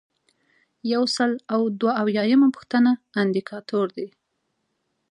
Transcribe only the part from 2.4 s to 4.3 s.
پوښتنه اندیکاتور دی.